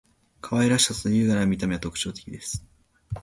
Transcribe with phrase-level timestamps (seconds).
[0.41, 2.65] 可愛らしさと優雅な見た目は特徴的です．